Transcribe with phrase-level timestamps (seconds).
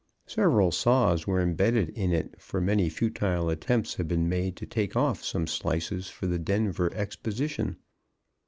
[0.25, 4.95] Several saws were imbedded in it, for many futile attempts had been made to take
[4.95, 7.77] off some slices for the Denver Exposition.